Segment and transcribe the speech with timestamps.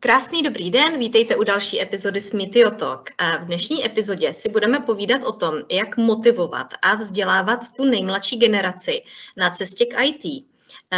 [0.00, 3.10] Krásný dobrý den, vítejte u další epizody Smitio Talk.
[3.40, 9.02] V dnešní epizodě si budeme povídat o tom, jak motivovat a vzdělávat tu nejmladší generaci
[9.36, 10.44] na cestě k IT.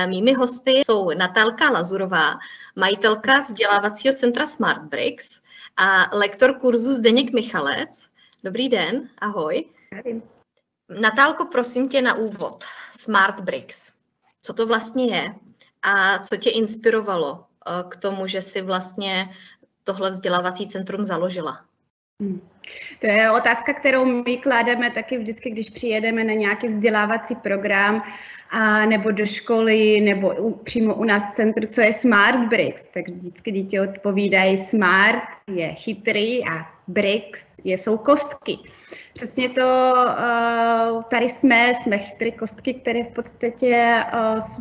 [0.06, 2.34] Mými hosty jsou Natálka Lazurová,
[2.76, 5.40] majitelka vzdělávacího centra SmartBricks
[5.76, 8.04] a lektor kurzu Zdeněk Michalec.
[8.44, 9.64] Dobrý den, ahoj.
[11.00, 12.64] Natálko, prosím tě na úvod.
[12.96, 13.92] SmartBricks.
[14.42, 15.34] Co to vlastně je
[15.82, 17.44] a co tě inspirovalo
[17.88, 19.30] k tomu, že si vlastně
[19.84, 21.64] tohle vzdělávací centrum založila?
[22.20, 22.40] Hmm.
[22.98, 28.02] To je otázka, kterou my kládeme taky vždycky, když přijedeme na nějaký vzdělávací program
[28.50, 32.88] a nebo do školy, nebo u, přímo u nás v centru, co je Smart Bricks.
[32.88, 35.22] Tak vždycky děti odpovídají Smart
[35.54, 38.58] je chytrý a bricks je, jsou kostky.
[39.14, 43.94] Přesně to uh, tady jsme, jsme chytré kostky, které v podstatě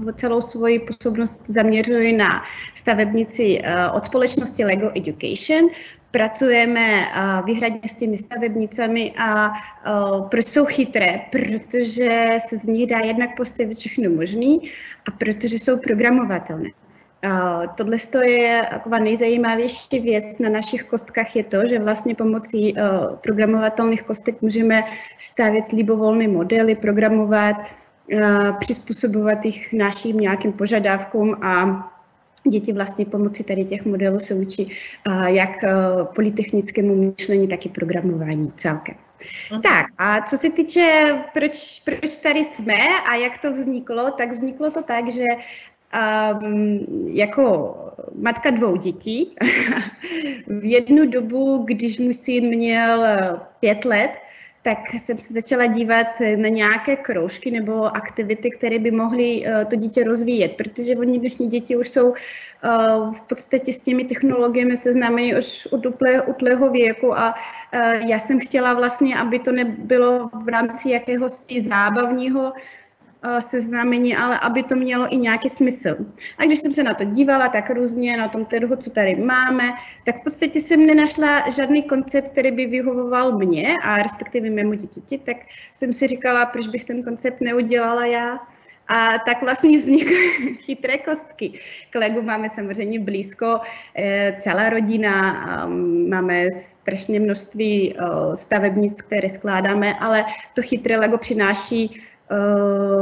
[0.04, 2.44] uh, celou svoji působnost zaměřují na
[2.76, 5.70] stavebnici uh, od společnosti Lego Education.
[6.12, 7.08] Pracujeme
[7.46, 11.22] výhradně s těmi stavebnicami a uh, proč jsou chytré?
[11.32, 14.62] Protože se z nich dá jednak postavit všechno možný
[15.08, 16.70] a protože jsou programovatelné.
[17.26, 23.16] Uh, tohle je taková nejzajímavější věc na našich kostkách je to, že vlastně pomocí uh,
[23.16, 24.84] programovatelných kostek můžeme
[25.18, 27.56] stavět libovolné modely, programovat,
[28.14, 31.97] uh, přizpůsobovat jich našim nějakým požadavkům a
[32.44, 34.70] děti vlastně pomocí tady těch modelů se učí
[35.26, 38.96] jak uh, polytechnickému myšlení, tak i programování celkem.
[39.20, 39.62] Uh-huh.
[39.62, 42.78] Tak a co se týče, proč, proč tady jsme
[43.12, 45.24] a jak to vzniklo, tak vzniklo to tak, že
[46.42, 47.76] um, jako
[48.16, 49.36] matka dvou dětí.
[50.48, 53.06] v jednu dobu, když můj syn měl
[53.60, 54.12] pět let,
[54.68, 59.76] tak jsem se začala dívat na nějaké kroužky nebo aktivity, které by mohly uh, to
[59.76, 62.16] dítě rozvíjet, protože oni dnešní děti už jsou uh,
[63.14, 65.86] v podstatě s těmi technologiemi seznámeni už od
[66.28, 72.54] utlého věku a uh, já jsem chtěla vlastně, aby to nebylo v rámci jakéhosi zábavního
[73.40, 75.96] seznámení, ale aby to mělo i nějaký smysl.
[76.38, 79.64] A když jsem se na to dívala tak různě na tom trhu, co tady máme,
[80.06, 85.18] tak v podstatě jsem nenašla žádný koncept, který by vyhovoval mě a respektive mému dítěti,
[85.18, 85.38] tak
[85.74, 88.40] jsem si říkala, proč bych ten koncept neudělala já.
[88.90, 90.16] A tak vlastně vznikly
[90.60, 91.60] chytré kostky.
[91.90, 93.60] K Legu máme samozřejmě blízko,
[93.96, 95.36] eh, celá rodina,
[96.10, 102.02] máme strašně množství eh, stavebnic, které skládáme, ale to chytré Lego přináší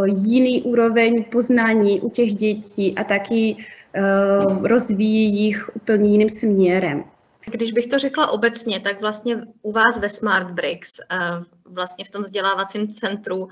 [0.06, 7.04] jiný úroveň poznání u těch dětí a taky uh, rozvíjí jich úplně jiným směrem.
[7.52, 11.44] Když bych to řekla obecně, tak vlastně u vás ve Smart Bricks, uh,
[11.74, 13.50] vlastně v tom vzdělávacím centru,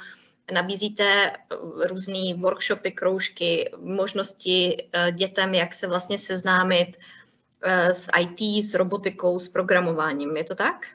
[0.53, 1.31] nabízíte
[1.90, 4.78] různé workshopy, kroužky, možnosti
[5.11, 6.97] dětem, jak se vlastně seznámit
[7.91, 10.38] s IT, s robotikou, s programováním.
[10.38, 10.85] Je to tak?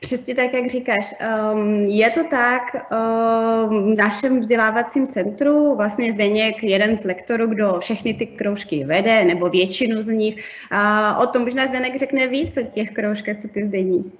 [0.00, 1.14] Přesně tak, jak říkáš.
[1.52, 7.80] Um, je to tak, um, v našem vzdělávacím centru vlastně Zdeněk, jeden z lektorů, kdo
[7.80, 10.44] všechny ty kroužky vede, nebo většinu z nich.
[10.70, 14.12] A o tom možná Zdeněk řekne víc o těch kroužkách, co ty zdení.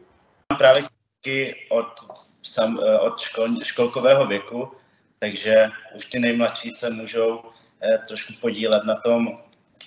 [0.59, 0.85] Právě
[1.69, 1.87] od,
[2.43, 4.69] sam, eh, od škol, školkového věku,
[5.19, 7.41] takže už ty nejmladší se můžou
[7.83, 9.39] eh, trošku podílet na tom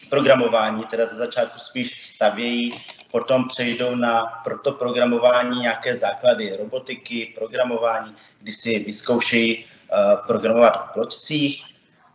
[0.09, 2.73] programování, teda ze začátku spíš stavějí
[3.11, 11.63] potom přejdou na protoprogramování nějaké základy robotiky, programování, kdy si vyzkoušejí uh, programovat v bločcích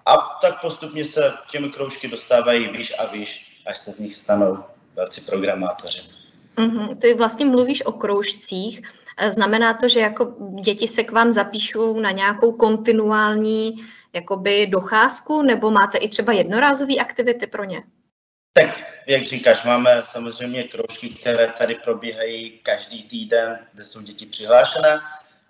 [0.06, 4.58] a tak postupně se těmi kroužky dostávají výš a výš, až se z nich stanou
[4.96, 6.00] velcí programátoři.
[6.56, 6.96] Mm-hmm.
[6.96, 8.82] Ty vlastně mluvíš o kroužcích.
[9.18, 13.76] Eh, znamená to, že jako děti se k vám zapíšou na nějakou kontinuální
[14.12, 17.82] jakoby docházku, nebo máte i třeba jednorázové aktivity pro ně?
[18.54, 25.00] Tak, jak říkáš, máme samozřejmě kroužky, které tady probíhají každý týden, kde jsou děti přihlášené,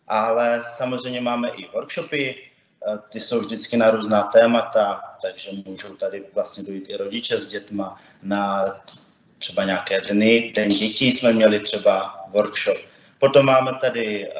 [0.09, 6.25] ale samozřejmě máme i workshopy, eh, ty jsou vždycky na různá témata, takže můžou tady
[6.35, 8.77] vlastně dojít i rodiče s dětma na
[9.39, 12.79] třeba nějaké dny, den dětí jsme měli třeba workshop.
[13.19, 14.33] Potom máme tady eh,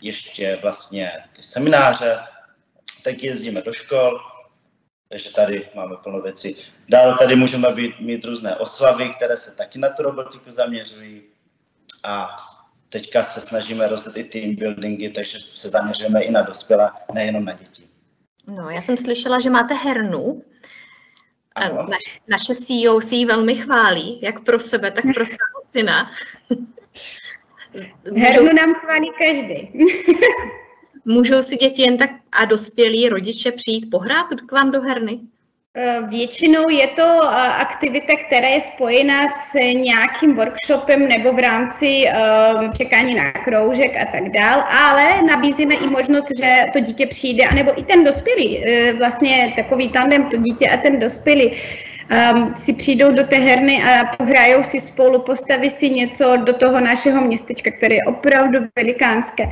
[0.00, 2.20] ještě vlastně ty semináře,
[3.04, 4.31] tak jezdíme do škol,
[5.12, 6.56] takže tady máme plno věcí.
[6.88, 11.22] Dále tady můžeme být, mít různé oslavy, které se taky na tu robotiku zaměřují.
[12.04, 12.36] A
[12.88, 17.52] teďka se snažíme rozjet i team buildingy, takže se zaměřujeme i na dospělé, nejenom na
[17.52, 17.88] děti.
[18.46, 20.42] No, já jsem slyšela, že máte hernu.
[21.72, 21.98] Na,
[22.28, 26.10] naše CEO si ji velmi chválí, jak pro sebe, tak pro svého syna.
[28.16, 29.72] Hernu nám chválí každý.
[31.04, 32.10] Můžou si děti jen tak
[32.42, 35.20] a dospělí rodiče přijít pohrát k vám do herny?
[35.74, 37.28] Eh, většinou je to eh,
[37.58, 42.14] aktivita, která je spojena s nějakým workshopem nebo v rámci eh,
[42.76, 47.80] čekání na kroužek a tak dál, ale nabízíme i možnost, že to dítě přijde, anebo
[47.80, 48.64] i ten dospělý,
[48.98, 51.50] vlastně takový tandem to dítě a ten dospělý
[52.12, 56.80] um, si přijdou do té herny a pohrajou si spolu, postaví si něco do toho
[56.80, 59.50] našeho městečka, které je opravdu velikánské.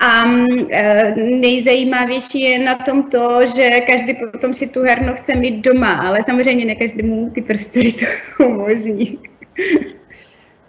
[0.00, 0.46] A um,
[1.40, 6.22] nejzajímavější je na tom to, že každý potom si tu hernu chce mít doma, ale
[6.22, 8.06] samozřejmě ne každému ty prostory to
[8.44, 9.18] umožní.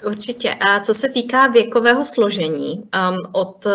[0.06, 0.54] Určitě.
[0.54, 3.68] A co se týká věkového složení, um, od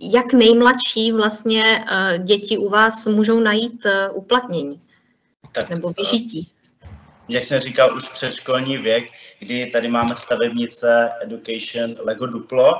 [0.00, 4.80] jak nejmladší vlastně uh, děti u vás můžou najít uh, uplatnění
[5.52, 6.48] tak, nebo vyžití?
[7.28, 9.04] Jak jsem říkal, už předškolní věk,
[9.38, 12.74] kdy tady máme stavebnice Education Lego Duplo,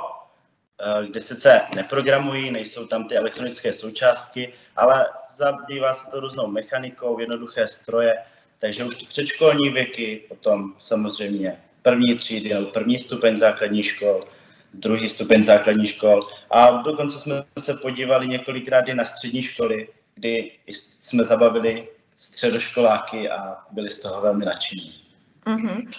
[0.79, 7.19] eh, kde sice neprogramují, nejsou tam ty elektronické součástky, ale zabývá se to různou mechanikou,
[7.19, 8.17] jednoduché stroje,
[8.59, 14.27] takže už předškolní věky, potom samozřejmě první třídy, první stupeň základní škol,
[14.73, 16.19] druhý stupeň základní škol.
[16.49, 23.57] A dokonce jsme se podívali několikrát i na střední školy, kdy jsme zabavili středoškoláky a
[23.71, 25.03] byli z toho velmi nadšení.
[25.45, 25.91] Mm-hmm.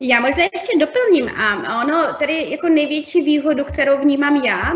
[0.00, 1.28] Já možná ještě doplním.
[1.28, 4.72] A ono tady jako největší výhodu, kterou vnímám já,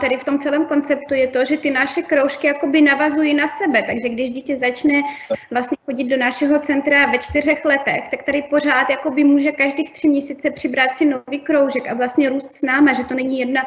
[0.00, 3.82] tady v tom celém konceptu je to, že ty naše kroužky jakoby navazují na sebe.
[3.82, 5.02] Takže když dítě začne
[5.50, 10.08] vlastně chodit do našeho centra ve čtyřech letech, tak tady pořád jakoby může každých tři
[10.08, 13.64] měsíce přibrat si nový kroužek a vlastně růst s náma, že to není jedna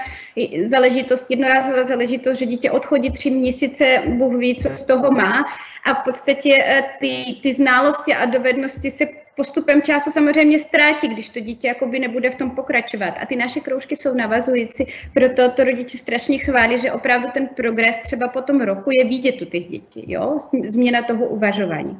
[0.65, 5.45] záležitost, jednorázová záležitost, že dítě odchodí tři měsíce, Bůh ví, co z toho má
[5.85, 11.29] a v podstatě e, ty, ty znalosti a dovednosti se postupem času samozřejmě ztrátí, když
[11.29, 13.13] to dítě jakoby nebude v tom pokračovat.
[13.21, 17.97] A ty naše kroužky jsou navazující, proto to rodiče strašně chválí, že opravdu ten progres
[17.97, 20.37] třeba po tom roku je vidět u těch dětí, jo?
[20.63, 21.99] změna toho uvažování.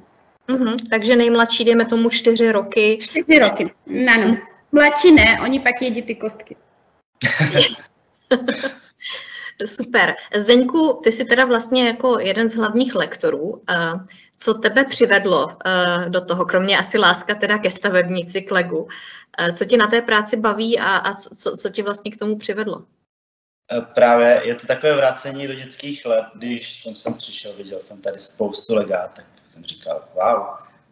[0.49, 2.97] Mm-hmm, takže nejmladší, dejme tomu čtyři roky.
[3.01, 3.71] Čtyři roky,
[4.15, 4.37] ano.
[4.71, 6.55] Mladší ne, oni pak jedí ty kostky.
[9.65, 10.15] Super.
[10.35, 13.63] Zdeňku, ty jsi teda vlastně jako jeden z hlavních lektorů.
[14.37, 18.77] Co tebe přivedlo uh, do toho, kromě asi láska teda ke stavebnici, k legu?
[18.77, 22.37] Uh, co tě na té práci baví a, a co, co tě vlastně k tomu
[22.37, 22.83] přivedlo?
[23.71, 28.01] Eh, právě je to takové vrácení do dětských let, když jsem sem přišel, viděl jsem
[28.01, 30.45] tady spoustu legá, tak jsem říkal, wow,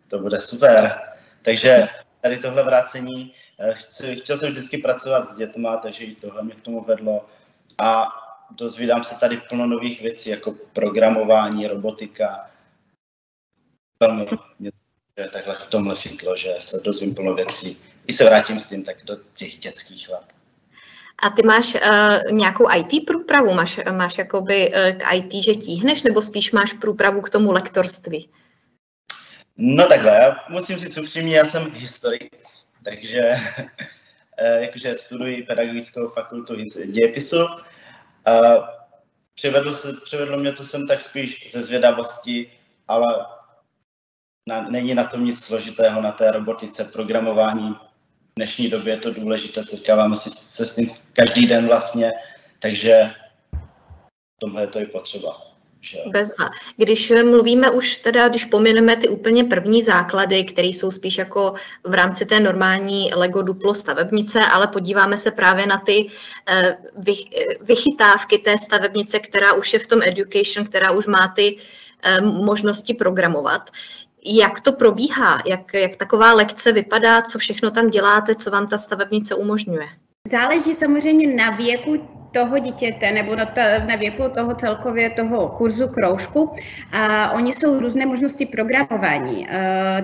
[0.07, 1.01] to bude super.
[1.41, 1.89] Takže
[2.21, 3.33] tady tohle vrácení,
[3.71, 7.25] chci, chtěl jsem vždycky pracovat s dětma, takže i tohle mě k tomu vedlo.
[7.81, 8.07] A
[8.57, 12.51] dozvídám se tady plno nových věcí, jako programování, robotika,
[13.99, 14.27] velmi
[14.59, 14.71] mě
[15.31, 17.77] takhle v tomhle chytlo, že se dozvím plno věcí.
[18.07, 20.23] I se vrátím s tím tak do těch dětských let.
[21.23, 23.53] A ty máš uh, nějakou IT průpravu?
[23.53, 28.29] Máš, máš jakoby uh, k IT, že tíhneš, nebo spíš máš průpravu k tomu lektorství?
[29.57, 32.47] No takhle, já musím říct upřímně, já jsem historik,
[32.83, 33.35] takže
[34.39, 36.55] uh, jakože studuji pedagogickou fakultu
[36.85, 37.37] dějepisu.
[38.27, 38.65] Uh,
[39.35, 42.51] přivedlo, se, přivedlo mě to sem tak spíš ze zvědavosti,
[42.87, 43.25] ale
[44.47, 47.73] na, není na tom nic složitého na té robotice, programování.
[47.73, 52.11] V dnešní době je to důležité, setkáváme si se s tím každý den vlastně,
[52.59, 53.13] takže
[54.41, 55.50] tomhle je to i potřeba.
[56.07, 56.49] Bezva.
[56.77, 61.53] Když mluvíme už teda, když pomineme ty úplně první základy, které jsou spíš jako
[61.83, 66.07] v rámci té normální Lego Duplo stavebnice, ale podíváme se právě na ty
[66.47, 66.77] eh,
[67.61, 71.57] vychytávky té stavebnice, která už je v tom education, která už má ty
[72.03, 73.69] eh, možnosti programovat
[74.25, 78.77] jak to probíhá, jak, jak taková lekce vypadá, co všechno tam děláte, co vám ta
[78.77, 79.87] stavebnice umožňuje?
[80.27, 85.87] Záleží samozřejmě na věku toho dítěte nebo na, ta, na věku toho celkově toho kurzu
[85.87, 86.51] kroužku.
[86.91, 89.47] A oni jsou různé možnosti programování.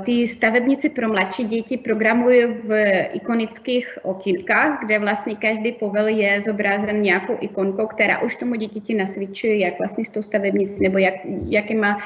[0.06, 7.02] Ty stavebníci pro mladší děti programují v ikonických okýnkách, kde vlastně každý povel je zobrazen
[7.02, 11.14] nějakou ikonkou, která už tomu dítěti nasvědčuje, jak vlastně s tou stavebnicí nebo jak,
[11.48, 11.98] jaké má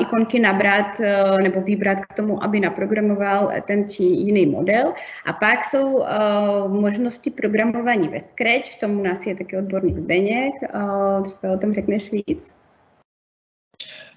[0.00, 4.92] ikonky nabrat a, nebo vybrat k tomu, aby naprogramoval ten či jiný model.
[5.26, 9.98] A pak jsou a, možnosti programování ve Scratch, v tom u nás je taky odborník
[9.98, 10.54] Zdeněk,
[11.24, 12.54] třeba o tom řekneš víc.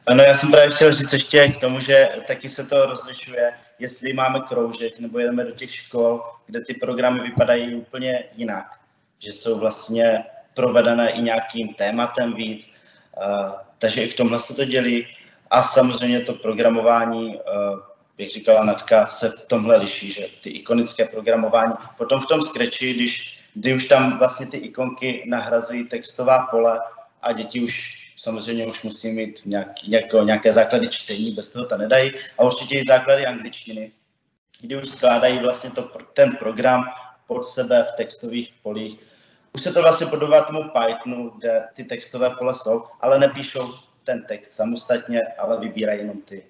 [0.07, 4.13] Ano, já jsem právě chtěl říct ještě k tomu, že taky se to rozlišuje, jestli
[4.13, 8.65] máme kroužek nebo jedeme do těch škol, kde ty programy vypadají úplně jinak,
[9.19, 12.73] že jsou vlastně provedené i nějakým tématem víc,
[13.77, 15.07] takže i v tomhle se to dělí
[15.51, 17.39] a samozřejmě to programování,
[18.17, 21.73] jak říkala Natka, se v tomhle liší, že ty ikonické programování.
[21.97, 26.79] Potom v tom Scratchi, když kdy už tam vlastně ty ikonky nahrazují textová pole
[27.21, 31.77] a děti už samozřejmě už musí mít nějaký, jako, nějaké základy čtení, bez toho to
[31.77, 33.91] nedají, a určitě i základy angličtiny,
[34.61, 36.85] kdy už skládají vlastně to, ten program
[37.27, 38.99] pod sebe v textových polích.
[39.55, 43.73] Už se to vlastně podobá tomu Pythonu, kde ty textové pole jsou, ale nepíšou
[44.03, 46.43] ten text samostatně, ale vybírají jenom ty.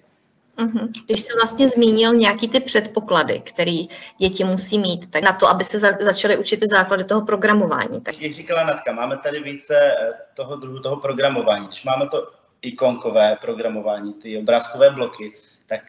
[1.06, 3.82] Když jsi vlastně zmínil nějaký ty předpoklady, které
[4.18, 8.00] děti musí mít, tak na to, aby se za, začaly učit ty základy toho programování.
[8.00, 8.20] Tak...
[8.20, 11.66] Jak říkala Natka, máme tady více eh, toho druhu toho programování.
[11.66, 12.30] Když máme to
[12.62, 15.34] ikonkové programování, ty obrázkové bloky,
[15.66, 15.80] tak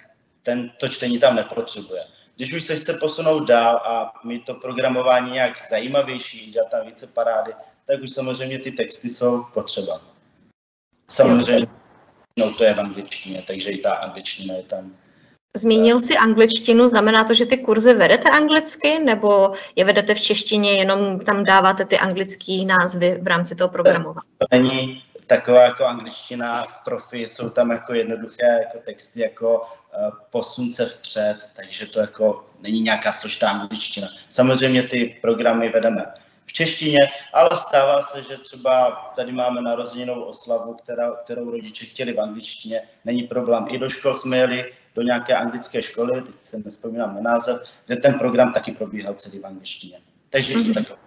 [0.43, 2.01] ten, to čtení tam nepotřebuje.
[2.35, 7.07] Když už se chce posunout dál a mít to programování nějak zajímavější, dělat tam více
[7.07, 7.53] parády,
[7.88, 10.01] tak už samozřejmě ty texty jsou potřeba.
[11.09, 11.67] Samozřejmě
[12.38, 14.95] no to je v angličtině, takže i ta angličtina je tam.
[15.57, 20.74] Zmínil jsi angličtinu, znamená to, že ty kurzy vedete anglicky, nebo je vedete v češtině,
[20.74, 24.29] jenom tam dáváte ty anglické názvy v rámci toho programování?
[24.38, 30.71] To není taková jako angličtina profi, jsou tam jako jednoduché jako texty jako uh, posun
[30.71, 34.07] se vpřed, takže to jako není nějaká složitá angličtina.
[34.29, 36.05] Samozřejmě ty programy vedeme
[36.50, 36.98] v češtině,
[37.34, 42.82] ale stává se, že třeba tady máme narozeninovou oslavu, která, kterou rodiče chtěli v angličtině,
[43.06, 43.65] není problém.
[43.70, 47.96] I do škol jsme jeli do nějaké anglické školy, teď se nespomínám na název, kde
[47.96, 50.01] ten program taky probíhal celý v angličtině.
[50.29, 50.74] Takže mm-hmm.
[50.74, 51.00] takové.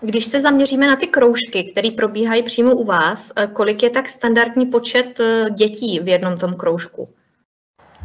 [0.00, 4.66] Když se zaměříme na ty kroužky, které probíhají přímo u vás, kolik je tak standardní
[4.66, 7.14] počet eh, dětí v jednom tom kroužku?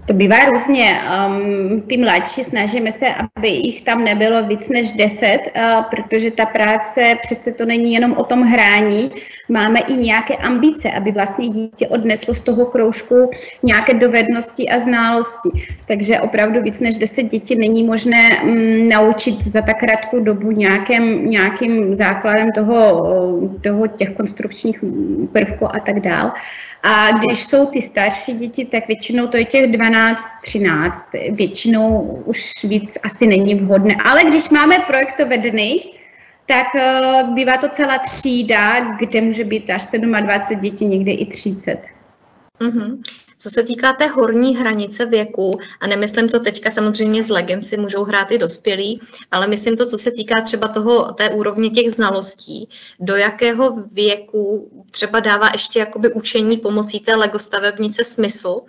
[0.08, 1.00] To bývá různě.
[1.28, 6.46] Um, ty mladší snažíme se, aby jich tam nebylo víc než 10, uh, protože ta
[6.46, 9.12] práce přece to není jenom o tom hrání.
[9.50, 13.32] Máme i nějaké ambice, aby vlastně dítě odneslo z toho kroužku
[13.64, 15.50] nějaké dovednosti a znalosti.
[15.88, 21.30] Takže opravdu víc než 10 dětí není možné um, naučit za tak krátkou dobu nějakým,
[21.30, 23.04] nějakým základem toho,
[23.64, 24.84] toho těch konstrukčních
[25.32, 26.32] prvků a tak dále.
[26.84, 29.97] A když jsou ty starší děti, tak většinou to je těch 12,
[30.44, 31.06] 13.
[31.32, 33.96] Většinou už víc asi není vhodné.
[34.06, 35.94] Ale když máme projektovedený,
[36.46, 41.78] tak uh, bývá to celá třída, kde může být až 27 dětí, někdy i 30.
[42.62, 43.02] Mm-hmm.
[43.40, 47.78] Co se týká té horní hranice věku, a nemyslím to teďka samozřejmě s legem si
[47.78, 49.02] můžou hrát i dospělí,
[49.32, 54.72] ale myslím to, co se týká třeba toho, té úrovně těch znalostí, do jakého věku
[54.92, 58.62] třeba dává ještě jakoby učení pomocí té Lego stavebnice smysl,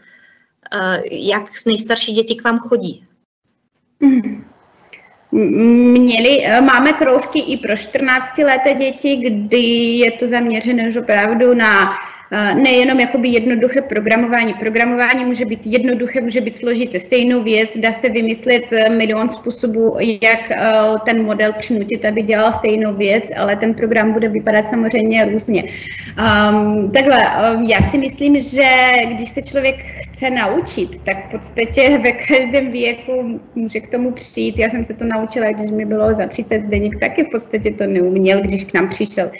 [1.10, 3.04] jak nejstarší děti k vám chodí?
[5.32, 9.58] Měli, eh, máme kroužky i pro 14 leté děti, kdy
[9.98, 11.92] je to zaměřené už opravdu na
[12.54, 14.54] nejenom jakoby jednoduché programování.
[14.54, 17.00] Programování může být jednoduché, může být složité.
[17.00, 20.58] Stejnou věc dá se vymyslet eh, milion způsobů, jak eh,
[21.04, 25.64] ten model přinutit, aby dělal stejnou věc, ale ten program bude vypadat samozřejmě různě.
[25.64, 27.26] Um, takhle,
[27.66, 28.68] já si myslím, že
[29.06, 34.58] když se člověk chce naučit, tak v podstatě ve každém věku může k tomu přijít.
[34.58, 37.86] Já jsem se to naučila, když mi bylo za 30 Zdeněk taky v podstatě to
[37.86, 39.30] neuměl, když k nám přišel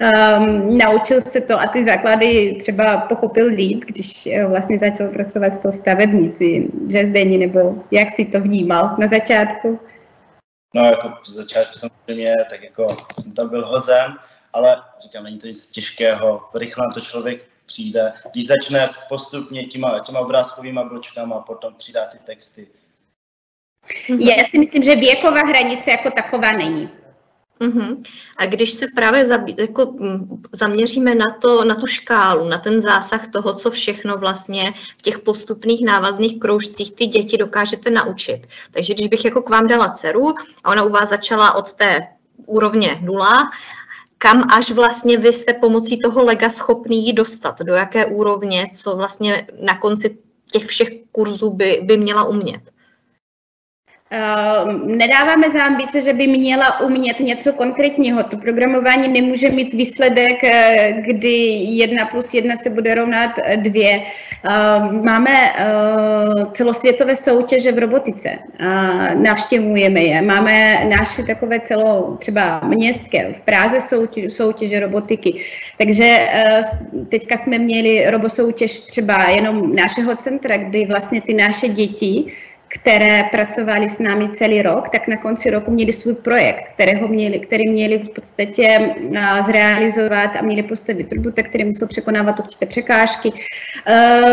[0.00, 5.52] um, naučil se to a ty základy třeba pochopil líp, když eh, vlastně začal pracovat
[5.52, 9.80] s tou stavebnicí, že Zdení, nebo jak si to vnímal na začátku?
[10.74, 14.14] No, jako v začátku samozřejmě, tak jako jsem tam byl hozen,
[14.52, 20.00] ale říkám, není to nic těžkého, rychle na to člověk přijde, když začne postupně těma,
[20.00, 22.66] těma obrázkovými bločkama a potom přidá ty texty.
[24.08, 26.90] Já si myslím, že věková hranice jako taková není.
[27.60, 28.02] Uh-huh.
[28.38, 29.94] A když se právě za, jako,
[30.52, 35.18] zaměříme na, to, na tu škálu, na ten zásah toho, co všechno vlastně v těch
[35.18, 38.46] postupných návazných kroužcích ty děti dokážete naučit.
[38.70, 42.00] Takže když bych jako k vám dala dceru a ona u vás začala od té
[42.46, 43.50] úrovně nula,
[44.18, 48.96] kam až vlastně vy jste pomocí toho lega schopný ji dostat, do jaké úrovně, co
[48.96, 50.18] vlastně na konci
[50.52, 52.60] těch všech kurzů by, by měla umět?
[54.10, 58.22] Uh, nedáváme za ambice, že by měla umět něco konkrétního.
[58.22, 61.28] To programování nemůže mít výsledek, eh, kdy
[61.78, 63.98] jedna plus jedna se bude rovnat dvě.
[64.00, 65.52] Uh, máme
[66.52, 68.38] celosvětové soutěže v robotice.
[69.14, 70.22] Navštěvujeme je.
[70.22, 75.40] Máme naše takové celo třeba městské, v Praze soutěže, soutěže robotiky.
[75.78, 76.28] Takže
[77.08, 82.32] teďka jsme měli robosoutěž třeba jenom našeho centra, kdy vlastně ty naše děti
[82.74, 87.38] které pracovali s námi celý rok, tak na konci roku měli svůj projekt, kterého měli,
[87.38, 88.94] který měli v podstatě
[89.46, 93.32] zrealizovat a měli postavit robota, který musel překonávat určité překážky.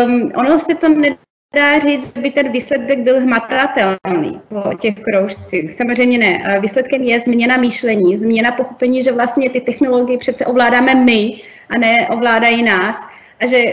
[0.06, 1.16] Um, ono se to ne
[1.54, 5.74] dá říct, že by ten výsledek byl hmatatelný po těch kroužcích.
[5.74, 6.60] Samozřejmě ne.
[6.60, 11.40] Výsledkem je změna myšlení, změna pochopení, že vlastně ty technologie přece ovládáme my
[11.70, 12.96] a ne ovládají nás.
[13.40, 13.64] A že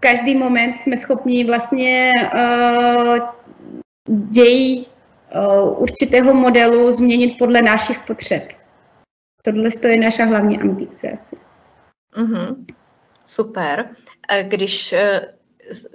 [0.00, 3.18] každý moment jsme schopni vlastně uh,
[4.08, 4.86] děj
[5.34, 8.48] uh, určitého modelu změnit podle našich potřeb.
[9.44, 11.36] Tohle je naša hlavní ambice asi.
[12.16, 12.64] Mm-hmm.
[13.24, 13.90] Super.
[14.42, 14.94] Když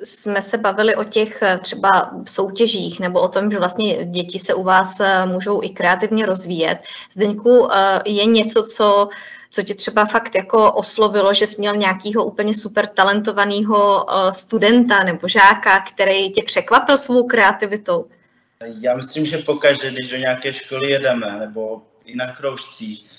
[0.04, 4.54] jsme se bavili o těch eh, třeba soutěžích nebo o tom, že vlastně děti se
[4.54, 6.78] u vás eh, můžou i kreativně rozvíjet.
[7.14, 9.10] Zdeňku, eh, je něco, co,
[9.50, 15.28] co tě třeba fakt jako oslovilo, že jsi měl nějakého úplně super talentovaného studenta nebo
[15.28, 18.06] žáka, který tě překvapil svou kreativitou?
[18.82, 23.10] Já myslím, že pokaždé, když do nějaké školy jedeme, nebo i na kroužcích,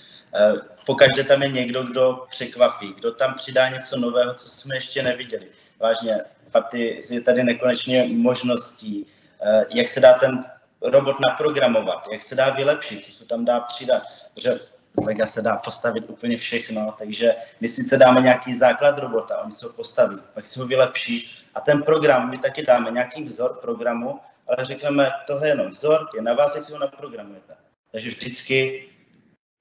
[0.87, 5.47] pokaždé tam je někdo, kdo překvapí, kdo tam přidá něco nového, co jsme ještě neviděli.
[5.81, 9.07] Vážně, fakt je tady nekonečně možností,
[9.41, 10.45] eh, jak se dá ten
[10.83, 14.03] robot naprogramovat, jak se dá vylepšit, co se tam dá přidat,
[14.35, 14.61] protože
[14.99, 19.53] z Lega se dá postavit úplně všechno, takže my sice dáme nějaký základ robota, oni
[19.53, 23.59] se ho postaví, pak si ho vylepší a ten program, my taky dáme nějaký vzor
[23.63, 27.55] programu, ale řekneme, tohle je jenom vzor, je na vás, jak si ho naprogramujete.
[27.93, 28.89] Takže vždycky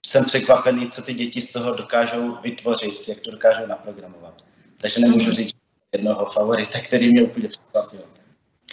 [0.06, 4.34] jsem překvapený, co ty děti z toho dokážou vytvořit, jak to dokážou naprogramovat.
[4.82, 5.34] Takže nemůžu mhm.
[5.34, 5.56] říct,
[5.91, 8.01] jednoho favorita, který mě úplně překvapil.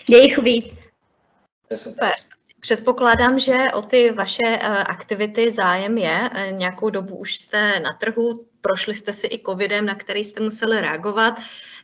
[0.08, 0.80] Je jich víc.
[1.72, 2.12] Super.
[2.64, 6.30] Předpokládám, že o ty vaše eh, aktivity zájem je.
[6.34, 10.42] Eh, nějakou dobu už jste na trhu, prošli jste si i covidem, na který jste
[10.42, 11.34] museli reagovat.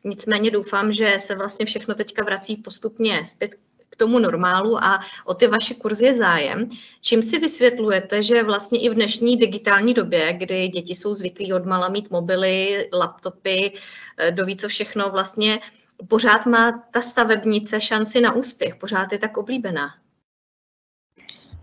[0.04, 3.54] Nicméně doufám, že se vlastně všechno teďka vrací postupně zpět
[3.90, 6.68] k tomu normálu a o ty vaše kurzy je zájem.
[7.00, 11.66] Čím si vysvětlujete, že vlastně i v dnešní digitální době, kdy děti jsou zvyklí od
[11.66, 13.72] mala mít mobily, laptopy,
[14.18, 15.60] eh, doví co všechno, vlastně
[16.08, 19.90] pořád má ta stavebnice šanci na úspěch, pořád je tak oblíbená?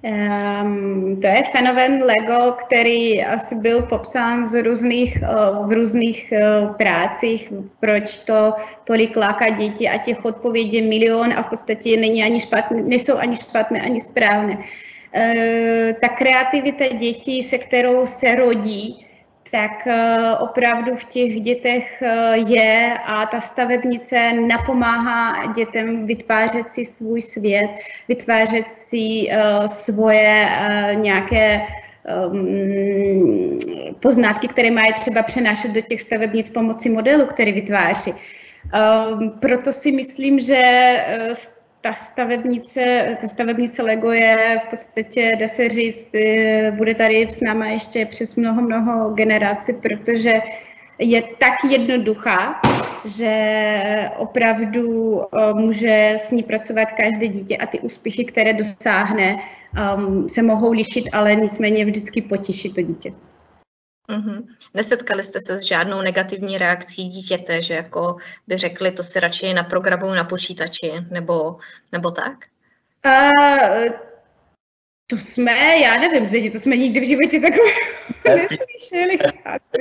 [0.01, 6.75] Um, to je fenomén Lego, který asi byl popsán z různých, uh, v různých uh,
[6.75, 12.39] prácích, proč to tolik láká děti a těch odpovědí milion a v podstatě není ani
[12.39, 14.57] špatné, nejsou ani špatné, ani správné.
[14.57, 19.06] Uh, ta kreativita dětí, se kterou se rodí,
[19.51, 26.85] tak eh, opravdu v těch dětech eh, je a ta stavebnice napomáhá dětem vytvářet si
[26.85, 27.69] svůj svět,
[28.07, 30.49] vytvářet si eh, svoje
[30.93, 31.61] nějaké
[32.05, 33.57] ehm,
[33.99, 38.13] poznatky, které mají třeba přenášet do těch stavebnic pomocí modelu, který vytváří.
[38.73, 40.61] Ehm, proto si myslím, že
[41.87, 47.41] ta stavebnice, ta stavebnice Lego je v podstatě, dá se říct, eh, bude tady s
[47.41, 50.41] náma ještě přes mnoho, mnoho generací, protože
[50.99, 52.61] je tak jednoduchá,
[53.05, 59.39] že opravdu eh, může s ní pracovat každé dítě a ty úspěchy, které dosáhne,
[59.97, 63.13] um, se mohou lišit, ale nicméně vždycky potěší to dítě.
[64.09, 64.47] Mm-hmm.
[64.73, 68.15] Nesetkali jste se s žádnou negativní reakcí dítěte, že jako
[68.47, 71.57] by řekli, to si radši naprogramuju na počítači, nebo,
[71.91, 72.45] nebo tak?
[73.05, 73.89] Uh,
[75.07, 77.71] to jsme, já nevím, zde, to jsme nikdy v životě takové
[78.25, 79.17] neslyšeli.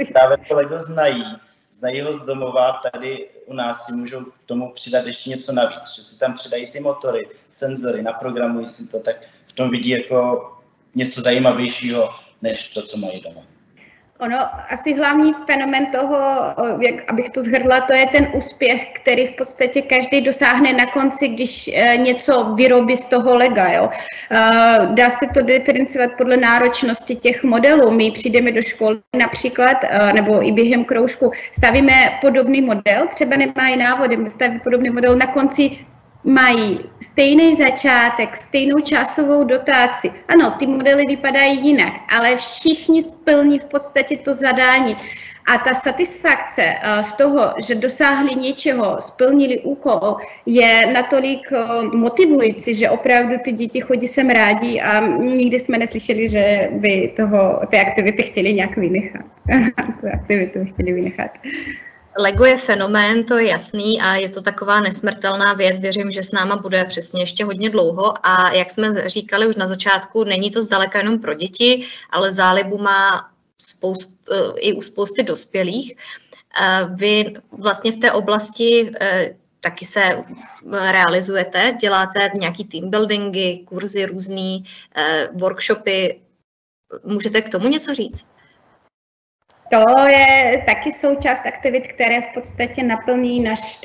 [0.12, 1.24] Právě kolego znají,
[1.70, 5.94] znají ho z domova, tady u nás si můžou k tomu přidat ještě něco navíc,
[5.96, 9.16] že si tam přidají ty motory, senzory, naprogramují si to, tak
[9.48, 10.50] v tom vidí jako
[10.94, 12.10] něco zajímavějšího,
[12.42, 13.55] než to, co mají doma.
[14.18, 14.38] Ono,
[14.72, 16.18] asi hlavní fenomen toho,
[16.80, 21.28] jak, abych to zhrla, to je ten úspěch, který v podstatě každý dosáhne na konci,
[21.28, 23.72] když e, něco vyrobí z toho lega.
[23.72, 23.90] Jo.
[24.30, 24.40] E,
[24.86, 27.90] dá se to diferencovat podle náročnosti těch modelů.
[27.90, 33.76] My přijdeme do školy například, e, nebo i během kroužku, stavíme podobný model, třeba nemají
[33.76, 35.78] návody, staví podobný model, na konci
[36.26, 40.10] mají stejný začátek, stejnou časovou dotaci.
[40.28, 44.96] Ano, ty modely vypadají jinak, ale všichni splní v podstatě to zadání.
[45.54, 52.74] A ta satisfakce eh, z toho, že dosáhli něčeho, splnili úkol, je natolik eh, motivující,
[52.74, 57.76] že opravdu ty děti chodí sem rádi a nikdy jsme neslyšeli, že by toho, ty
[57.78, 59.24] aktivity chtěli nějak vynechat.
[60.00, 61.38] tu aktivitu chtěli vynechat.
[62.18, 65.80] Lego je fenomén, to je jasný a je to taková nesmrtelná věc.
[65.80, 69.66] Věřím, že s náma bude přesně ještě hodně dlouho a jak jsme říkali už na
[69.66, 74.10] začátku, není to zdaleka jenom pro děti, ale zálibu má spoust,
[74.56, 75.96] i u spousty dospělých.
[76.94, 80.24] Vy vlastně v té oblasti e, taky se
[80.72, 84.64] realizujete, děláte nějaký team buildingy, kurzy různý,
[85.32, 86.20] workshopy.
[87.04, 88.28] Můžete k tomu něco říct?
[89.70, 93.80] To je taky součást aktivit, které v podstatě naplní náš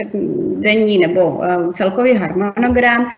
[0.59, 3.11] denní nebo eh, celkový harmonogram.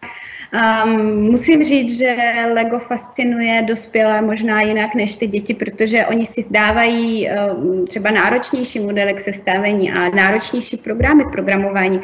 [0.54, 2.16] Um, musím říct, že
[2.54, 8.80] Lego fascinuje dospělé možná jinak než ty děti, protože oni si zdávají um, třeba náročnější
[8.80, 12.02] modely k sestavení a náročnější programy programování,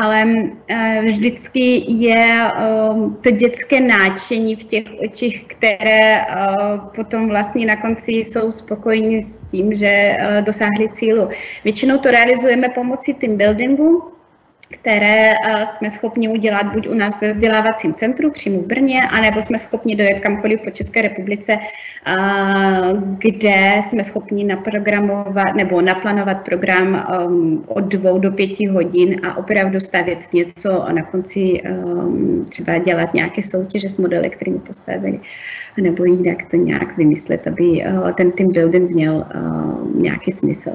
[0.00, 2.42] ale uh, vždycky je
[2.90, 9.22] um, to dětské náčení v těch očích, které uh, potom vlastně na konci jsou spokojeni
[9.22, 11.28] s tím, že uh, dosáhli cílu.
[11.64, 14.13] Většinou to realizujeme pomocí team buildingu,
[14.70, 19.42] které eh, jsme schopni udělat buď u nás ve vzdělávacím centru přímo v Brně, anebo
[19.42, 21.58] jsme schopni dojet kamkoliv po České republice,
[22.06, 22.12] eh,
[23.18, 29.80] kde jsme schopni naprogramovat nebo naplánovat program ehm, od dvou do pěti hodin a opravdu
[29.80, 31.60] stavět něco a na konci
[32.48, 35.20] třeba dělat nějaké soutěže s modely, kterými postavili,
[35.80, 39.26] nebo jinak to nějak vymyslet, aby eh, ten team building měl
[39.94, 40.70] nějaký smysl.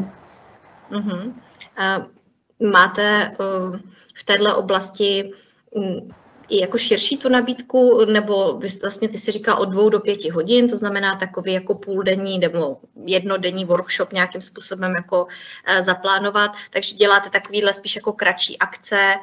[0.91, 2.18] Uh,
[2.59, 3.79] máte eh,
[4.13, 5.31] v této oblasti
[5.75, 6.11] mm,
[6.49, 10.29] i jako širší tu nabídku, nebo vy vlastně ty si říkal od dvou do pěti
[10.29, 15.27] hodin, to znamená takový jako půldenní nebo jednodenní workshop nějakým způsobem jako
[15.67, 19.15] eh, zaplánovat, takže děláte takovýhle spíš jako kratší akce,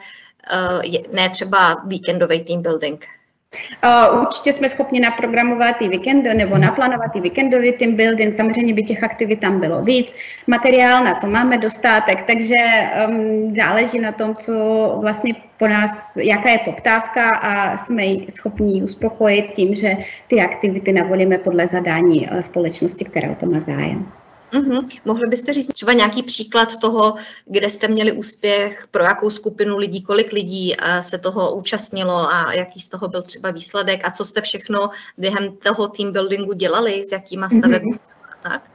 [0.51, 3.07] eh, ne třeba víkendový team building.
[3.85, 8.35] Uh, určitě jsme schopni naprogramovat i víkend nebo naplánovat i víkendový team building.
[8.35, 10.15] Samozřejmě by těch aktivit tam bylo víc.
[10.47, 12.55] Materiál na to máme dostatek, takže
[13.09, 14.53] um, záleží na tom, co
[15.01, 19.93] vlastně po nás, jaká je poptávka a jsme schopni uspokojit tím, že
[20.27, 24.13] ty aktivity navolíme podle zadání uh, společnosti, která o to má zájem.
[24.57, 24.89] Mm-hmm.
[25.05, 27.15] Mohli byste říct třeba nějaký příklad toho,
[27.45, 32.53] kde jste měli úspěch, pro jakou skupinu lidí, kolik lidí eh, se toho účastnilo a
[32.53, 37.05] jaký z toho byl třeba výsledek a co jste všechno během toho team buildingu dělali,
[37.05, 38.51] s jakýma stavebními mm-hmm.
[38.51, 38.71] tak?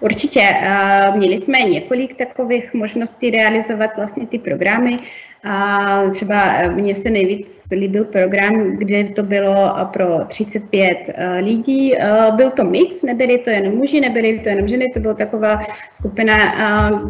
[0.00, 0.40] Určitě.
[0.42, 4.98] Eh, měli jsme několik takových možností realizovat vlastně ty programy.
[5.44, 10.98] A třeba eh, mně se nejvíc líbil program, kde to bylo eh, pro 35
[11.40, 11.94] lidí.
[12.36, 15.58] Byl to mix, nebyli to jen muži, nebyli to jenom ženy, to byla taková
[15.90, 16.34] skupina,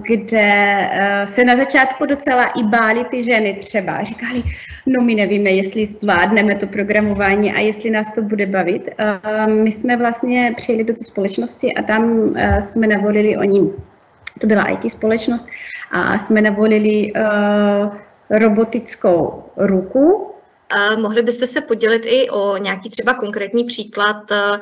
[0.09, 0.88] kde
[1.25, 4.03] se na začátku docela i báli ty ženy třeba.
[4.03, 4.42] Říkali,
[4.87, 8.88] no my nevíme, jestli zvládneme to programování a jestli nás to bude bavit.
[9.47, 13.71] My jsme vlastně přijeli do té společnosti a tam jsme navolili, oni,
[14.40, 15.47] to byla IT společnost,
[15.92, 17.95] a jsme navolili uh,
[18.38, 20.29] robotickou ruku.
[20.71, 24.61] A mohli byste se podělit i o nějaký třeba konkrétní příklad, eh,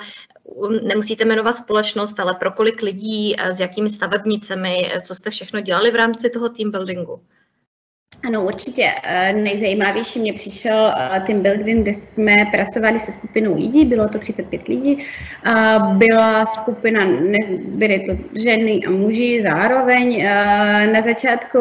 [0.83, 5.91] nemusíte jmenovat společnost, ale pro kolik lidí, eh, s jakými stavebnicemi, co jste všechno dělali
[5.91, 7.21] v rámci toho team buildingu?
[8.23, 8.91] Ano, určitě.
[9.05, 14.19] Eh, nejzajímavější mě přišel eh, team building, kde jsme pracovali se skupinou lidí, bylo to
[14.19, 14.99] 35 lidí.
[15.93, 17.07] Byla skupina,
[17.65, 20.21] byly to ženy a muži zároveň.
[20.21, 21.59] Eh, na začátku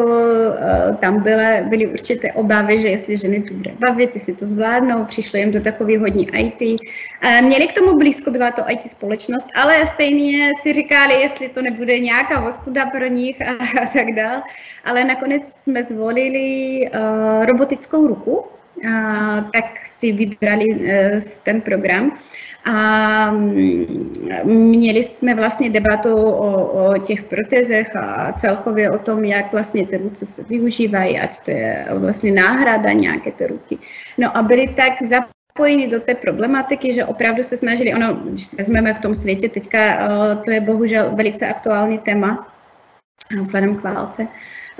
[1.00, 5.38] tam byly, byly určité obavy, že jestli ženy to bude bavit, jestli to zvládnou, přišlo
[5.38, 6.80] jim to takový hodně IT.
[7.42, 11.98] Měli k tomu blízko, byla to IT společnost, ale stejně si říkali, jestli to nebude
[11.98, 13.50] nějaká ostuda pro nich a,
[13.82, 14.42] a tak dále.
[14.84, 16.49] Ale nakonec jsme zvolili
[16.94, 18.44] uh, robotickou ruku, uh,
[19.52, 22.12] tak si vybrali uh, ten program.
[22.64, 24.12] A mm,
[24.44, 29.96] měli jsme vlastně debatu o, o těch protezech a celkově o tom, jak vlastně ty
[29.96, 33.78] ruce se využívají, ať to je vlastně náhrada nějaké ty ruky.
[34.18, 38.94] No a byli tak zapojeni do té problematiky, že opravdu se snažili, ono, když vezmeme
[38.94, 40.08] v tom světě, teďka
[40.44, 42.46] to je bohužel velice aktuální téma,
[43.42, 44.28] vzhledem k válce,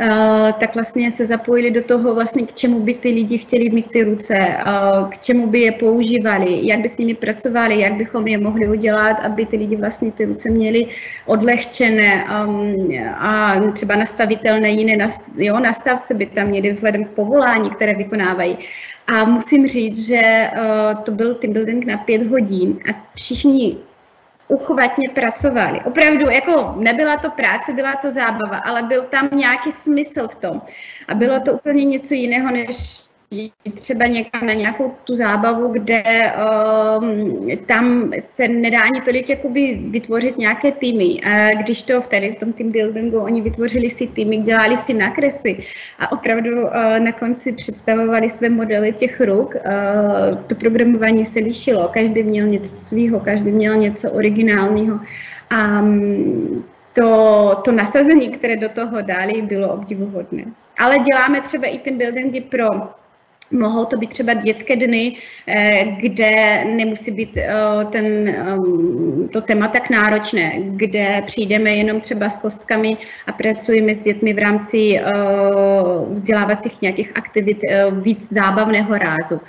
[0.01, 3.87] Uh, tak vlastně se zapojili do toho, vlastně k čemu by ty lidi chtěli mít
[3.91, 8.27] ty ruce, uh, k čemu by je používali, jak by s nimi pracovali, jak bychom
[8.27, 10.87] je mohli udělat, aby ty lidi vlastně ty ruce měli
[11.27, 17.95] odlehčené um, a třeba nastavitelné jiné jo, nastavce by tam měli vzhledem k povolání, které
[17.95, 18.57] vykonávají.
[19.07, 23.77] A musím říct, že uh, to byl team building na pět hodin a všichni
[24.51, 25.81] uchvatně pracovali.
[25.85, 30.63] Opravdu, jako nebyla to práce, byla to zábava, ale byl tam nějaký smysl v tom.
[31.09, 33.10] A bylo to úplně něco jiného, než
[33.75, 36.03] třeba někam na nějakou tu zábavu, kde
[36.99, 41.21] um, tam se nedá ani tolik jakoby vytvořit nějaké týmy.
[41.59, 45.59] Když to tady v tom team buildingu oni vytvořili si týmy, dělali si nakresy
[45.99, 49.55] a opravdu uh, na konci představovali své modely těch ruk.
[49.55, 55.01] Uh, to programování se lišilo, každý měl něco svého, každý měl něco originálního.
[55.51, 60.45] A um, to, to nasazení, které do toho dali, bylo obdivuhodné.
[60.79, 62.67] Ale děláme třeba i ten buildingy pro
[63.53, 67.55] Mohou to být třeba dětské dny, eh, kde nemusí být eh,
[67.91, 74.03] ten, ehm, to téma tak náročné, kde přijdeme jenom třeba s kostkami a pracujeme s
[74.03, 75.03] dětmi v rámci eh,
[76.11, 77.59] vzdělávacích nějakých aktivit
[77.93, 79.41] víc zábavného rázu.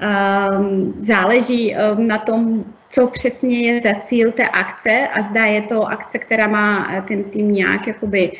[0.00, 5.82] Ehm, záleží na tom, co přesně je za cíl té akce a zda je to
[5.82, 8.32] akce, která má ten tým nějak jakoby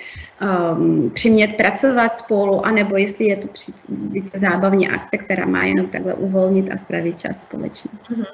[0.73, 3.49] um, přimět pracovat spolu, anebo jestli je to
[3.89, 7.91] více zábavní akce, která má jenom takhle uvolnit a stravit čas společně.
[8.11, 8.25] Mhm.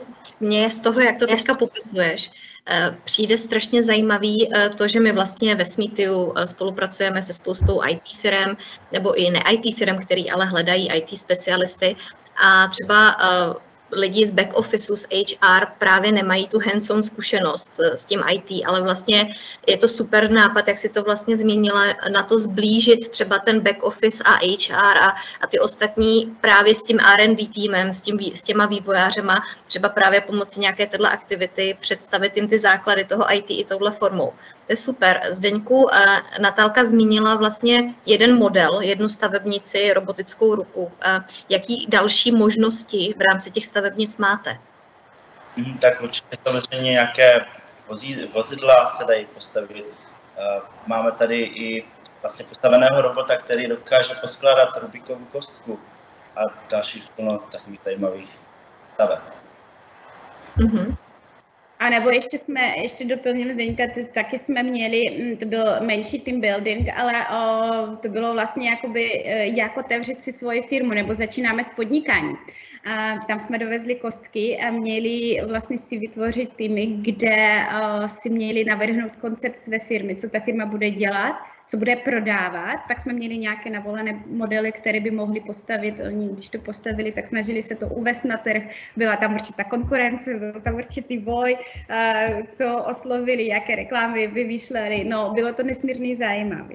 [0.40, 2.30] Mně z toho, jak to teďka popisuješ,
[2.70, 7.80] eh, přijde strašně zajímavý eh, to, že my vlastně ve Smithiu eh, spolupracujeme se spoustou
[7.88, 8.56] IT firm
[8.92, 11.96] nebo i ne-IT firm, který ale hledají IT specialisty
[12.44, 13.16] a třeba
[13.92, 18.66] lidi z back officeu, z HR právě nemají tu hands-on zkušenost eh, s tím IT,
[18.66, 19.34] ale vlastně
[19.66, 23.82] je to super nápad, jak si to vlastně změnila na to zblížit třeba ten back
[23.82, 28.42] office a HR a, a ty ostatní právě s tím R&D týmem, s, tím, s
[28.42, 33.64] těma vývojářema, třeba právě pomocí nějaké této aktivity představit jim ty základy toho IT i
[33.64, 34.32] touhle formou.
[34.66, 35.20] To je super.
[35.30, 35.88] Zdeňku,
[36.40, 40.92] Natálka zmínila vlastně jeden model, jednu stavebnici, robotickou ruku.
[41.48, 44.60] Jaký další možnosti v rámci těch stavebnic máte?
[45.56, 47.46] Hmm, tak určitě samozřejmě nějaké
[48.32, 49.84] vozidla se dají postavit.
[50.86, 51.84] Máme tady i
[52.22, 55.80] vlastně postaveného robota, který dokáže poskládat Rubikovou kostku
[56.36, 58.38] a dalších plno takových zajímavých
[58.94, 59.20] staveb.
[60.58, 60.96] Mm-hmm.
[61.78, 63.82] A nebo ještě jsme, ještě doplním Zdeňka,
[64.14, 69.22] taky jsme měli, mm, to byl menší team building, ale o, to bylo vlastně jakoby,
[69.24, 72.36] e, jak otevřít si svoji firmu, nebo začínáme s podnikáním.
[72.84, 78.64] A tam jsme dovezli kostky a měli vlastně si vytvořit týmy, kde o, si měli
[78.64, 81.36] navrhnout koncept své firmy, co ta firma bude dělat,
[81.68, 82.76] co bude prodávat.
[82.88, 86.00] Pak jsme měli nějaké navolené modely, které by mohli postavit.
[86.06, 88.62] Oni, když to postavili, tak snažili se to uvést na trh.
[88.96, 91.56] Byla tam určitá konkurence, byl tam určitý boj,
[92.48, 95.04] co oslovili, jaké reklamy vymýšleli.
[95.04, 96.74] No, bylo to nesmírně zajímavé.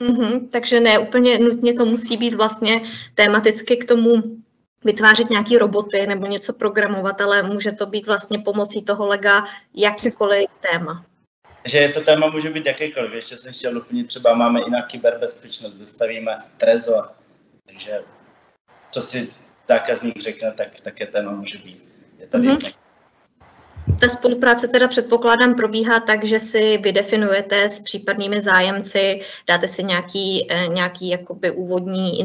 [0.00, 2.80] Mm-hmm, takže ne úplně nutně to musí být vlastně
[3.14, 4.12] tematicky k tomu
[4.84, 10.46] vytvářet nějaké roboty nebo něco programovat, ale může to být vlastně pomocí toho lega jakýkoliv
[10.60, 11.04] téma
[11.68, 13.12] že to téma může být jakékoliv.
[13.12, 17.10] Ještě jsem chtěl doplnit, třeba máme i na kyberbezpečnost, vystavíme trezor.
[17.66, 18.00] Takže
[18.90, 19.28] co si
[19.68, 21.82] zákazník řekne, tak, také téma může být.
[22.18, 22.74] Je tady mm-hmm.
[24.00, 30.46] Ta spolupráce teda předpokládám probíhá tak, že si vydefinujete s případnými zájemci, dáte si nějaký,
[30.50, 32.20] eh, nějaký jakoby úvodní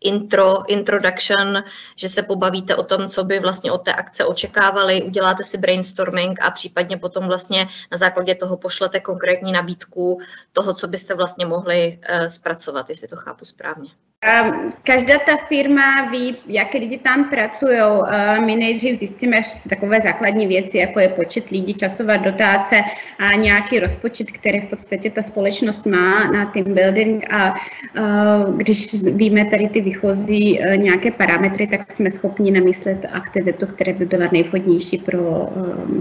[0.00, 1.64] intro, introduction,
[1.96, 6.42] že se pobavíte o tom, co by vlastně od té akce očekávali, uděláte si brainstorming
[6.42, 10.20] a případně potom vlastně na základě toho pošlete konkrétní nabídku
[10.52, 13.90] toho, co byste vlastně mohli uh, zpracovat, jestli to chápu správně.
[14.26, 17.78] Ehm, každá ta firma ví, jaké lidi tam pracují.
[17.78, 22.82] Ehm, my nejdřív zjistíme takové základní věci, jako je počet lidí, časová dotace
[23.18, 27.54] a nějaký rozpočet, který v podstatě ta společnost má na team building a
[27.94, 33.92] ehm, když víme tady ty výchozí eh, nějaké parametry, tak jsme schopni namyslet aktivitu, která
[33.92, 35.48] by byla nejvhodnější pro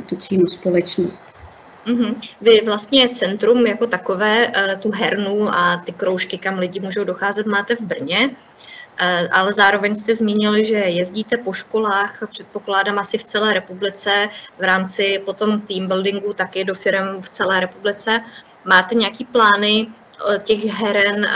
[0.05, 1.38] tu čínu společnost.
[1.87, 2.21] Mm-hmm.
[2.41, 7.45] Vy vlastně centrum jako takové, eh, tu hernu a ty kroužky, kam lidi můžou docházet,
[7.45, 8.29] máte v Brně,
[8.99, 14.63] eh, ale zároveň jste zmínili, že jezdíte po školách, předpokládám asi v celé republice, v
[14.63, 18.21] rámci potom team buildingu taky do firm v celé republice.
[18.65, 19.87] Máte nějaký plány
[20.43, 21.27] těch heren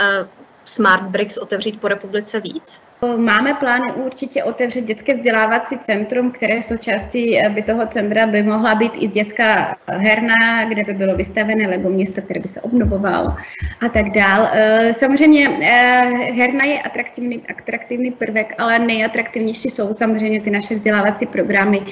[0.64, 2.82] Smart Bricks otevřít po republice víc?
[3.16, 8.92] Máme plány určitě otevřít dětské vzdělávací centrum, které součástí by toho centra by mohla být
[8.94, 13.34] i dětská herna, kde by bylo vystavené Lego město, které by se obnovovalo
[13.80, 14.48] a tak dál.
[14.52, 21.26] Eh, samozřejmě eh, herna je atraktivní, atraktivní prvek, ale nejatraktivnější jsou samozřejmě ty naše vzdělávací
[21.26, 21.82] programy,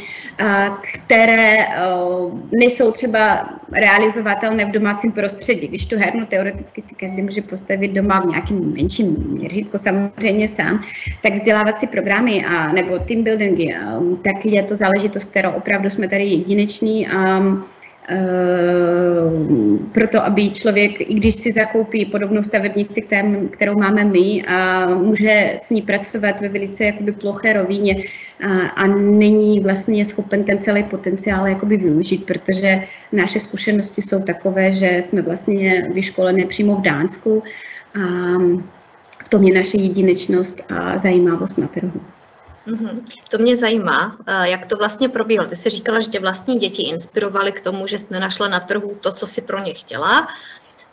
[0.41, 1.67] eh, které
[2.53, 5.69] nejsou třeba realizovatelné v domácím prostředí.
[5.69, 10.81] Když tu hernu teoreticky si každý může postavit doma v nějakém menším měřítku, samozřejmě sám,
[11.23, 16.09] tak vzdělávací programy a nebo team buildingy, um, tak je to záležitost, kterou opravdu jsme
[16.09, 17.39] tady jedineční a
[19.93, 23.07] proto, aby člověk, i když si zakoupí podobnou stavebnici,
[23.51, 28.05] kterou máme my, a může s ní pracovat ve velice jakoby ploché rovině
[28.47, 34.73] a, a není vlastně schopen ten celý potenciál jakoby využít, protože naše zkušenosti jsou takové,
[34.73, 37.43] že jsme vlastně vyškolené přímo v Dánsku.
[37.95, 38.01] A,
[39.25, 42.01] v tom je naše jedinečnost a zajímavost na trhu.
[42.67, 43.05] Mm-hmm.
[43.31, 45.49] To mě zajímá, eh, jak to vlastně probíhalo.
[45.49, 48.99] Ty jsi říkala, že tě vlastní děti inspirovaly k tomu, že jsi nenašla na trhu
[49.01, 50.29] to, co si pro ně chtěla.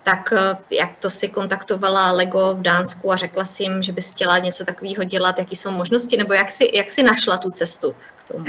[0.04, 0.34] tak
[0.72, 4.66] jak to si kontaktovala Lego v Dánsku a řekla si jim, že bys chtěla něco
[4.66, 8.46] takového dělat, jaký jsou možnosti, nebo jak si, jak si našla tu cestu k tomu?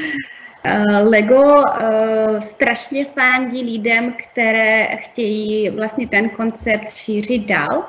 [1.03, 7.79] Lego uh, strašně fandí lidem, které chtějí vlastně ten koncept šířit dál.
[7.79, 7.85] Uh,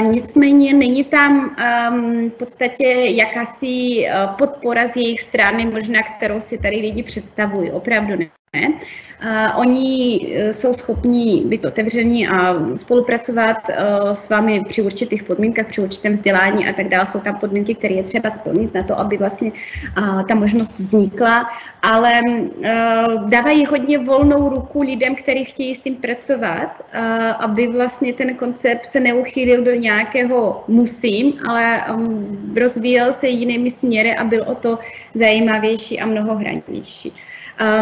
[0.00, 1.56] nicméně není tam
[1.90, 7.70] um, v podstatě jakási uh, podpora z jejich strany, možná kterou si tady lidi představují,
[7.70, 8.35] opravdu ne.
[9.24, 15.66] Uh, oni uh, jsou schopní být otevření a spolupracovat uh, s vámi při určitých podmínkách,
[15.66, 17.06] při určitém vzdělání a tak dále.
[17.06, 19.52] Jsou tam podmínky, které je třeba splnit na to, aby vlastně
[20.28, 21.46] ta možnost vznikla,
[21.82, 22.12] ale
[23.26, 26.82] dávají hodně volnou ruku lidem, kteří chtějí s tím pracovat,
[27.38, 31.84] aby vlastně ten koncept se neuchýlil do nějakého musím, ale
[32.56, 34.78] rozvíjel se jinými směry a byl o to
[35.14, 37.12] zajímavější a mnohohranější.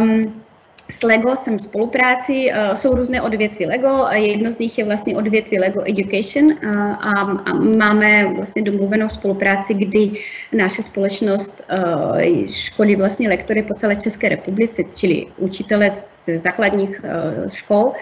[0.00, 0.43] Um,
[0.90, 5.16] s LEGO jsem v spolupráci, uh, jsou různé odvětví LEGO, jedno z nich je vlastně
[5.16, 10.10] odvětví LEGO Education uh, a, a máme vlastně domluvenou spolupráci, kdy
[10.52, 12.18] naše společnost uh,
[12.50, 17.00] školí vlastně lektory po celé České republice, čili učitele z základních
[17.48, 17.92] škol,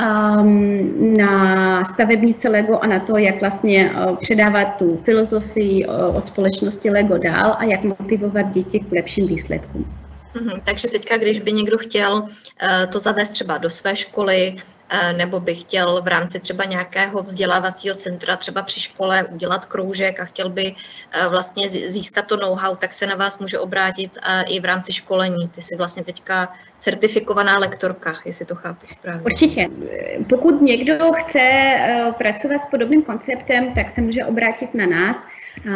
[0.00, 7.18] um, na stavebnice LEGO a na to, jak vlastně předávat tu filozofii od společnosti LEGO
[7.18, 10.05] dál a jak motivovat děti k lepším výsledkům.
[10.36, 10.62] Mm-hmm.
[10.64, 12.28] Takže teďka, když by někdo chtěl uh,
[12.92, 17.94] to zavést třeba do své školy, uh, nebo by chtěl v rámci třeba nějakého vzdělávacího
[17.94, 22.92] centra, třeba při škole udělat kroužek a chtěl by uh, vlastně získat to know-how, tak
[22.92, 25.48] se na vás může obrátit i v rámci školení.
[25.48, 29.22] Ty jsi vlastně teďka certifikovaná lektorka, jestli to chápu správně.
[29.22, 29.66] Určitě.
[30.28, 31.76] Pokud někdo chce
[32.18, 35.26] pracovat s podobným konceptem, tak se může obrátit na nás.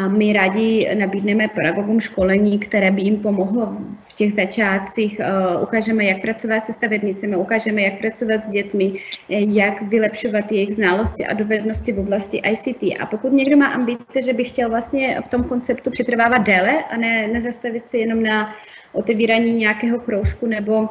[0.09, 5.21] My rádi nabídneme pedagogům školení, které by jim pomohlo v těch začátcích.
[5.63, 8.93] Ukážeme, jak pracovat se stavebnicemi, ukážeme, jak pracovat s dětmi,
[9.29, 12.83] jak vylepšovat jejich znalosti a dovednosti v oblasti ICT.
[13.01, 16.97] A pokud někdo má ambice, že by chtěl vlastně v tom konceptu přetrvávat déle a
[16.97, 18.55] ne nezastavit se jenom na
[18.93, 20.89] otevírání nějakého kroužku nebo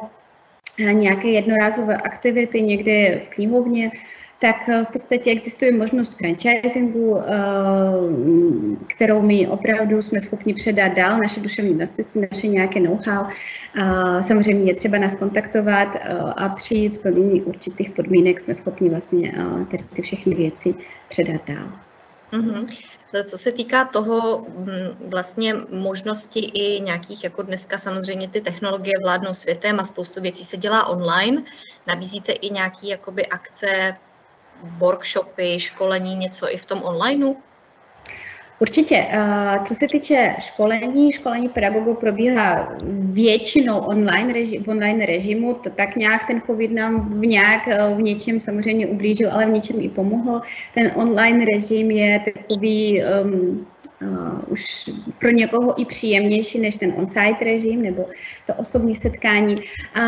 [0.92, 3.90] nějaké jednorázové aktivity někde v knihovně,
[4.40, 7.24] tak eh, v podstatě existuje možnost franchisingu, eh,
[8.86, 13.24] kterou my opravdu jsme schopni předat dál, naše duševní vlastnictví, naše nějaké know-how.
[14.20, 19.32] Samozřejmě je třeba nás kontaktovat eh, a při splnění určitých podmínek jsme schopni vlastně
[19.70, 20.74] tady ty všechny věci
[21.08, 21.72] předat dál.
[22.32, 22.66] Mm-hmm.
[23.24, 29.34] Co se týká toho mm, vlastně možnosti i nějakých, jako dneska samozřejmě ty technologie vládnou
[29.34, 31.42] světem a spoustu věcí se dělá online,
[31.86, 32.86] nabízíte i nějaké
[33.30, 33.94] akce
[34.78, 37.36] workshopy, školení, něco i v tom onlineu?
[38.60, 39.06] Určitě.
[39.64, 42.72] Co se týče školení, školení pedagogů probíhá
[43.12, 48.02] většinou online, reži, v online režimu, to tak nějak ten covid nám v nějak v
[48.02, 50.40] něčem samozřejmě ublížil, ale v něčem i pomohl.
[50.74, 53.66] Ten online režim je takový um,
[54.02, 58.06] uh, už pro někoho i příjemnější než ten on-site režim nebo
[58.46, 59.60] to osobní setkání.
[59.94, 60.04] A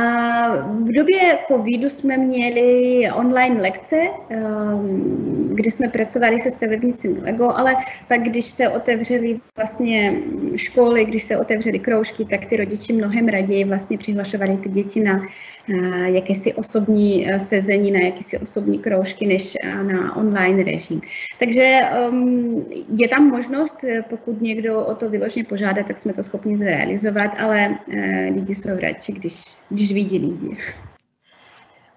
[0.57, 3.97] v době covidu jsme měli online lekce,
[4.29, 7.75] um, kde jsme pracovali se stavebnicím Lego, ale
[8.09, 10.15] pak, když se otevřely vlastně
[10.57, 15.23] školy, když se otevřely kroužky, tak ty rodiči mnohem raději vlastně přihlašovali ty děti na
[16.05, 21.01] jakési osobní eh, sezení, na jakési osobní kroužky, než eh, na online režim.
[21.39, 22.63] Takže um,
[22.99, 27.31] je tam možnost, eh, pokud někdo o to vyložně požádá, tak jsme to schopni zrealizovat,
[27.39, 27.79] ale
[28.35, 30.57] lidi jsou radši, když, když vidí lidi.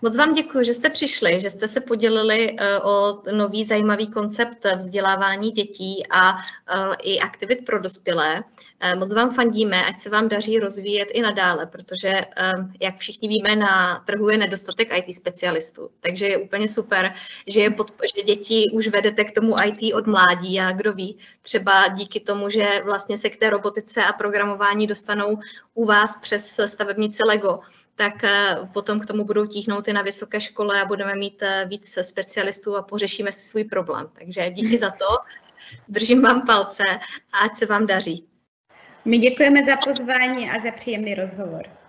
[0.02, 4.66] Moc vám děkuji, že jste přišli, že jste se podělili eh, o nový zajímavý koncept
[4.76, 8.44] vzdělávání dětí a eh, i aktivit pro dospělé.
[8.80, 12.22] Eh, moc vám fandíme, ať se vám daří rozvíjet i nadále, protože,
[12.82, 15.90] jak všichni víme, na trhu je nedostatek IT specialistů.
[16.00, 17.14] Takže je úplně super,
[17.48, 21.18] že, je pod, že děti už vedete k tomu IT od mládí a kdo ví,
[21.42, 25.40] třeba díky tomu, že vlastně se k té robotice a programování dostanou
[25.74, 27.60] u vás přes stavebnice Lego,
[27.96, 31.66] tak eh, potom k tomu budou tíhnout i na vysoké škole a budeme mít eh,
[31.70, 34.10] víc specialistů a pořešíme si svůj problém.
[34.20, 35.06] Takže díky za to,
[35.88, 36.84] držím vám palce
[37.34, 38.28] a ať se vám daří.
[39.06, 41.85] My děkujeme za pozvání a za příjemný rozhovor.